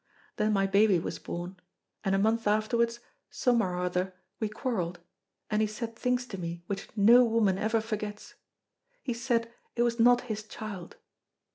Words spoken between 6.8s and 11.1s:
no woman ever forgets. He said it was not his child.